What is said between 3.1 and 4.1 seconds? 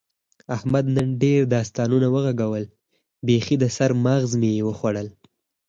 بیخي د سر